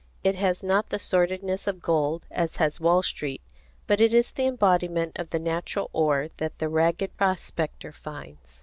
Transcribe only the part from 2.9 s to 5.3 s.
Street, but it is the embodiment of